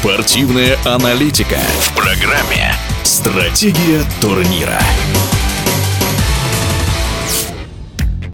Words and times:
Спортивная 0.00 0.78
аналитика 0.86 1.58
в 1.58 1.94
программе 1.94 2.72
«Стратегия 3.02 4.00
турнира». 4.22 4.78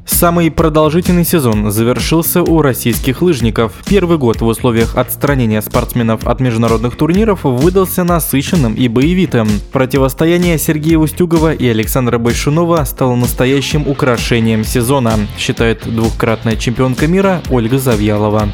Самый 0.05 0.53
продолжительный 0.53 1.25
сезон 1.25 1.73
завершился 1.73 2.45
у 2.45 2.63
российских 2.63 3.21
лыжников. 3.21 3.73
Первый 3.85 4.17
год 4.17 4.43
в 4.43 4.47
условиях 4.47 4.97
отстранения 4.97 5.61
спортсменов 5.61 6.25
от 6.29 6.39
международных 6.39 6.97
турниров 6.97 7.43
выдался 7.43 8.05
насыщенным 8.05 8.75
и 8.75 8.87
боевитым. 8.87 9.49
Противостояние 9.73 10.59
Сергея 10.59 10.99
Устюгова 10.99 11.53
и 11.53 11.67
Александра 11.67 12.19
Большунова 12.19 12.85
стало 12.85 13.17
настоящим 13.17 13.89
украшением 13.89 14.63
сезона, 14.63 15.19
считает 15.37 15.83
двукратная 15.85 16.55
чемпионка 16.55 17.09
мира 17.09 17.43
Ольга 17.51 17.81
Завьялова. 17.81 18.53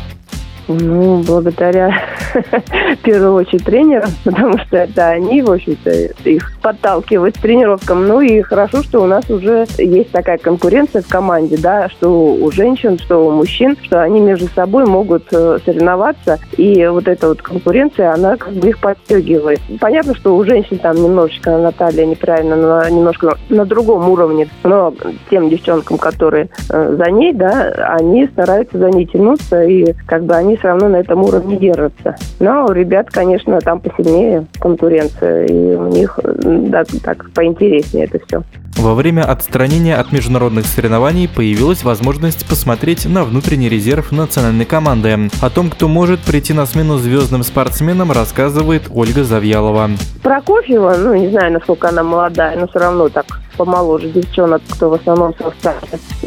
Ну, 0.81 1.23
благодаря 1.27 1.93
в 2.35 3.03
первую 3.03 3.35
очередь 3.35 3.65
тренерам, 3.65 4.11
потому 4.25 4.59
что 4.59 4.77
это 4.77 5.09
они, 5.09 5.43
в 5.43 5.51
общем-то, 5.51 5.91
их 6.25 6.53
подталкивают 6.63 7.37
к 7.37 7.41
тренировкам. 7.41 8.07
Ну 8.07 8.21
и 8.21 8.41
хорошо, 8.43 8.83
что 8.83 9.03
у 9.03 9.07
нас 9.07 9.29
уже 9.29 9.67
есть 9.79 10.11
такая 10.11 10.39
конкуренция 10.39 11.03
в 11.03 11.09
команде, 11.09 11.57
да, 11.59 11.89
что 11.89 12.09
у 12.35 12.51
женщин, 12.51 12.99
что 12.99 13.27
у 13.27 13.31
мужчин, 13.31 13.77
что 13.83 14.03
они 14.03 14.21
между 14.21 14.49
собой 14.49 14.87
могут 14.87 15.25
э, 15.33 15.59
соревноваться. 15.65 16.39
И 16.57 16.87
вот 16.87 17.09
эта 17.09 17.29
вот 17.29 17.43
конкуренция, 17.43 18.13
она 18.13 18.37
как 18.37 18.53
бы 18.53 18.69
их 18.69 18.79
подстегивает. 18.79 19.61
Понятно, 19.81 20.15
что 20.15 20.37
у 20.37 20.45
женщин 20.45 20.79
там 20.79 20.97
немножечко 20.97 21.59
Наталья 21.59 22.07
неправильно, 22.07 22.57
но 22.57 22.89
немножко 22.89 23.37
на 23.49 23.65
другом 23.65 24.09
уровне. 24.09 24.49
Но 24.63 24.95
тем 25.31 25.49
девчонкам, 25.49 25.99
которые 25.99 26.49
э, 26.71 26.97
за 26.97 27.11
ней, 27.11 27.33
да, 27.33 27.73
они 27.97 28.27
стараются 28.27 28.79
за 28.79 28.91
ней 28.91 29.07
тянуться, 29.07 29.63
и 29.63 29.95
как 30.07 30.25
бы 30.25 30.35
они 30.35 30.57
все 30.63 30.69
равно 30.69 30.89
на 30.89 30.97
этом 30.97 31.23
уровне 31.23 31.57
держатся. 31.57 32.15
Но 32.39 32.67
у 32.67 32.73
ребят, 32.73 33.11
конечно, 33.11 33.59
там 33.61 33.81
посильнее 33.81 34.47
конкуренция, 34.61 35.47
и 35.47 35.75
у 35.75 35.89
них 35.89 36.21
да, 36.25 36.85
так 37.03 37.31
поинтереснее 37.33 38.05
это 38.05 38.25
все. 38.25 38.43
Во 38.77 38.95
время 38.95 39.23
отстранения 39.23 39.97
от 39.97 40.13
международных 40.13 40.67
соревнований 40.67 41.29
появилась 41.29 41.83
возможность 41.83 42.49
посмотреть 42.49 43.07
на 43.07 43.25
внутренний 43.25 43.69
резерв 43.69 44.13
национальной 44.13 44.65
команды. 44.65 45.31
О 45.41 45.51
том, 45.51 45.69
кто 45.69 45.89
может 45.89 46.21
прийти 46.21 46.53
на 46.53 46.65
смену 46.65 46.97
звездным 46.97 47.43
спортсменам, 47.43 48.13
рассказывает 48.13 48.85
Ольга 48.95 49.25
Завьялова. 49.25 49.91
Прокофьева, 50.23 50.97
ну 50.97 51.15
не 51.15 51.29
знаю, 51.29 51.53
насколько 51.53 51.89
она 51.89 52.05
молодая, 52.05 52.59
но 52.59 52.69
все 52.69 52.79
равно 52.79 53.09
так 53.09 53.27
помоложе 53.65 54.09
девчонок, 54.09 54.61
кто 54.69 54.91
в 54.91 54.95
основном 54.95 55.35
составе 55.39 55.79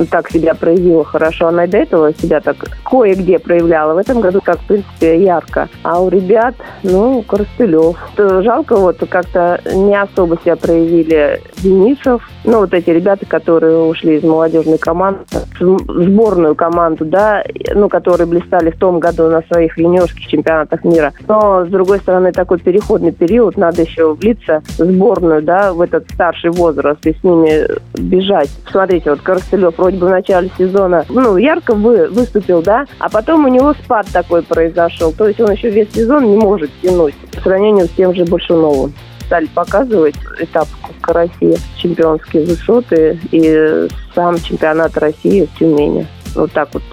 так 0.09 0.29
себя 0.29 0.55
проявила 0.55 1.03
хорошо. 1.03 1.47
Она 1.47 1.67
до 1.67 1.77
этого 1.77 2.13
себя 2.13 2.39
так 2.39 2.55
кое-где 2.89 3.39
проявляла. 3.39 3.93
В 3.93 3.97
этом 3.97 4.21
году 4.21 4.39
как, 4.41 4.59
в 4.59 4.67
принципе, 4.67 5.21
ярко. 5.21 5.67
А 5.83 6.01
у 6.01 6.07
ребят, 6.07 6.55
ну, 6.83 7.21
Коростылев. 7.23 7.97
Жалко, 8.17 8.77
вот 8.77 9.03
как-то 9.09 9.59
не 9.73 9.99
особо 9.99 10.37
себя 10.37 10.55
проявили 10.55 11.41
Денисов. 11.57 12.23
Ну, 12.45 12.59
вот 12.59 12.73
эти 12.73 12.89
ребята, 12.91 13.25
которые 13.25 13.79
ушли 13.79 14.15
из 14.15 14.23
молодежной 14.23 14.77
команды, 14.77 15.25
сборную 15.59 16.55
команду, 16.55 17.03
да, 17.03 17.43
ну, 17.73 17.89
которые 17.89 18.27
блистали 18.27 18.69
в 18.69 18.77
том 18.77 18.99
году 18.99 19.29
на 19.29 19.41
своих 19.51 19.77
юниорских 19.77 20.27
чемпионатах 20.27 20.85
мира. 20.85 21.11
Но, 21.27 21.65
с 21.65 21.67
другой 21.67 21.99
стороны, 21.99 22.31
такой 22.31 22.59
переходный 22.59 23.11
период, 23.11 23.57
надо 23.57 23.81
еще 23.81 24.13
влиться 24.13 24.61
в 24.77 24.85
сборную, 24.85 25.41
да, 25.41 25.73
в 25.73 25.81
этот 25.81 26.09
старший 26.11 26.51
возраст. 26.51 27.05
И 27.05 27.13
с 27.13 27.23
ними 27.25 27.67
бежать. 27.93 28.49
Смотрите, 28.71 29.09
вот 29.09 29.21
Коростылев 29.21 29.77
вроде 29.77 29.97
бы 29.97 30.07
в 30.07 30.09
начале 30.09 30.49
сезона, 30.57 31.05
ну, 31.09 31.37
ярко 31.37 31.75
вы, 31.75 32.07
выступил, 32.07 32.61
да, 32.61 32.85
а 32.99 33.09
потом 33.09 33.45
у 33.45 33.47
него 33.47 33.73
спад 33.73 34.07
такой 34.13 34.43
произошел. 34.43 35.11
То 35.11 35.27
есть 35.27 35.39
он 35.41 35.51
еще 35.51 35.69
весь 35.69 35.91
сезон 35.91 36.25
не 36.25 36.37
может 36.37 36.69
тянуть 36.81 37.15
по 37.33 37.41
сравнению 37.41 37.85
с 37.85 37.91
тем 37.91 38.13
же 38.13 38.25
Большуновым 38.25 38.93
стали 39.25 39.47
показывать 39.47 40.15
этап 40.39 40.67
Кубка 40.81 41.13
России, 41.13 41.57
чемпионские 41.77 42.45
высоты 42.45 43.19
и 43.31 43.87
сам 44.13 44.39
чемпионат 44.39 44.97
России 44.97 45.45
в 45.45 45.57
Тюмени. 45.57 46.07
Вот 46.35 46.51
так 46.51 46.69
вот 46.73 46.83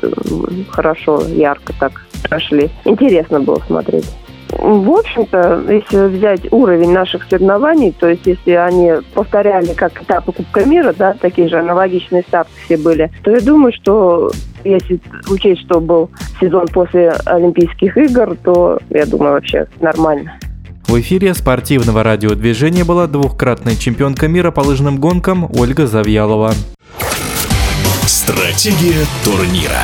хорошо, 0.71 1.23
ярко 1.29 1.73
так 1.79 1.93
прошли. 2.23 2.71
Интересно 2.85 3.41
было 3.41 3.61
смотреть. 3.67 4.07
В 4.63 4.91
общем-то, 4.93 5.65
если 5.69 6.07
взять 6.07 6.53
уровень 6.53 6.93
наших 6.93 7.25
соревнований, 7.29 7.91
то 7.91 8.09
есть 8.09 8.25
если 8.27 8.53
они 8.53 8.93
повторяли 9.13 9.73
как 9.75 10.01
этапы 10.01 10.31
Кубка 10.31 10.65
мира, 10.65 10.95
да, 10.97 11.15
такие 11.15 11.49
же 11.49 11.59
аналогичные 11.59 12.23
старты 12.23 12.53
все 12.65 12.77
были, 12.77 13.11
то 13.25 13.33
я 13.33 13.41
думаю, 13.41 13.73
что 13.73 14.31
если 14.63 15.01
учесть, 15.29 15.63
что 15.63 15.81
был 15.81 16.11
сезон 16.41 16.69
после 16.69 17.11
Олимпийских 17.25 17.97
игр, 17.97 18.37
то 18.45 18.79
я 18.91 19.05
думаю, 19.05 19.33
вообще 19.33 19.67
нормально. 19.81 20.39
В 20.87 21.01
эфире 21.01 21.35
спортивного 21.35 22.05
радиодвижения 22.05 22.85
была 22.85 23.09
двухкратная 23.09 23.75
чемпионка 23.75 24.29
мира 24.29 24.53
по 24.53 24.61
лыжным 24.61 24.99
гонкам 24.99 25.51
Ольга 25.59 25.89
Завьялова. 25.89 26.53
Стратегия 28.07 29.05
турнира. 29.25 29.83